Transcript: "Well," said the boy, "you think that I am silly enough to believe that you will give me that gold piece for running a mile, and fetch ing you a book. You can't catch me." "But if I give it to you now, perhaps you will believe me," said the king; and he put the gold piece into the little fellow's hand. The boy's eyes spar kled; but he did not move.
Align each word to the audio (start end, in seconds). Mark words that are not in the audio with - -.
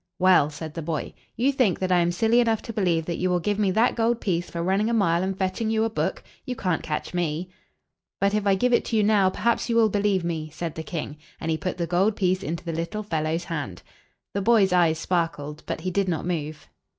"Well," 0.17 0.49
said 0.49 0.73
the 0.73 0.81
boy, 0.81 1.13
"you 1.35 1.51
think 1.51 1.77
that 1.77 1.91
I 1.91 1.99
am 1.99 2.11
silly 2.11 2.39
enough 2.39 2.63
to 2.63 2.73
believe 2.73 3.05
that 3.05 3.17
you 3.19 3.29
will 3.29 3.39
give 3.39 3.59
me 3.59 3.69
that 3.69 3.93
gold 3.95 4.19
piece 4.19 4.49
for 4.49 4.63
running 4.63 4.89
a 4.89 4.95
mile, 4.95 5.21
and 5.21 5.37
fetch 5.37 5.61
ing 5.61 5.69
you 5.69 5.83
a 5.83 5.91
book. 5.91 6.23
You 6.43 6.55
can't 6.55 6.81
catch 6.81 7.13
me." 7.13 7.49
"But 8.19 8.33
if 8.33 8.47
I 8.47 8.55
give 8.55 8.73
it 8.73 8.83
to 8.85 8.95
you 8.95 9.03
now, 9.03 9.29
perhaps 9.29 9.69
you 9.69 9.75
will 9.75 9.89
believe 9.89 10.23
me," 10.23 10.49
said 10.51 10.73
the 10.73 10.81
king; 10.81 11.17
and 11.39 11.51
he 11.51 11.55
put 11.59 11.77
the 11.77 11.85
gold 11.85 12.15
piece 12.15 12.41
into 12.41 12.65
the 12.65 12.73
little 12.73 13.03
fellow's 13.03 13.43
hand. 13.43 13.83
The 14.33 14.41
boy's 14.41 14.73
eyes 14.73 14.97
spar 14.97 15.29
kled; 15.29 15.59
but 15.67 15.81
he 15.81 15.91
did 15.91 16.09
not 16.09 16.25
move. 16.25 16.67